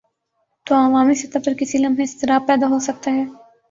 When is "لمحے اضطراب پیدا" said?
1.77-2.67